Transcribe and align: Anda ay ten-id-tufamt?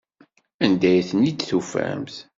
Anda 0.63 0.87
ay 0.91 1.01
ten-id-tufamt? 1.09 2.15